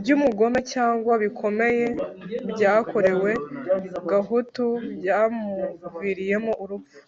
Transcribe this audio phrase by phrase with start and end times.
[0.00, 1.86] by ubugome cyangwa bikomeye
[2.50, 3.30] byakorewe
[4.10, 4.64] gahutu
[4.98, 6.98] byamuviriyemo urupfu